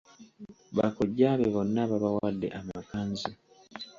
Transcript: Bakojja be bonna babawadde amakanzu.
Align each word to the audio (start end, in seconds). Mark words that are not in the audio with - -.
Bakojja 0.77 1.27
be 1.39 1.47
bonna 1.53 1.81
babawadde 1.91 2.47
amakanzu. 2.59 3.29